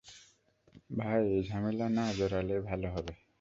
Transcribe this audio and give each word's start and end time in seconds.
ভাই, 0.97 1.21
এই 1.35 1.41
ঝামেলায় 1.43 1.91
না 1.97 2.03
জড়ালেই 2.17 2.61
ভালো 2.69 2.87
হবে। 2.95 3.13